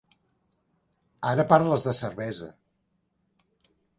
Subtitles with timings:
[1.33, 2.49] Ara parles de cervesa!